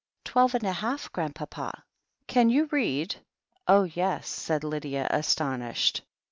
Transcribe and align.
"Twelve 0.25 0.55
and 0.55 0.63
a 0.63 0.71
half. 0.73 1.11
Grandpapa," 1.11 1.83
"Can 2.25 2.49
you 2.49 2.67
read?" 2.71 3.17
"Oh, 3.67 3.83
yes," 3.83 4.27
said 4.27 4.63
Lydia, 4.63 5.05
astonished. 5.11 6.01